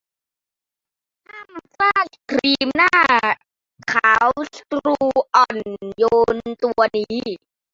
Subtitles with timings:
[1.27, 2.97] ห้ามพลาดครีมหน้า
[3.93, 5.57] ขาวสูตรอ่อน
[5.97, 6.03] โย
[6.35, 7.19] นตัวนี้